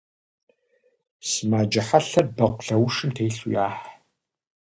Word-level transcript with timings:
Сымаджэ 1.29 1.81
хьэлъэр 1.87 2.27
бэкъулаушым 2.35 3.09
телъу 3.15 3.49
яхь. 3.65 3.83